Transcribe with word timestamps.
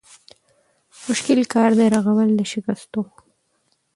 مشکل 1.07 1.39
کار 1.53 1.69
دی 1.77 1.87
رغول 1.95 2.29
د 2.37 2.41
شکستو 2.51 3.01